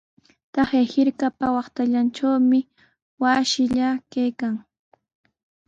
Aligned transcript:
Taqay 0.53 0.85
hirkapa 0.91 1.45
waqtallantrawmi 1.55 2.59
wasillaa 3.21 3.95
kaykan. 4.11 4.55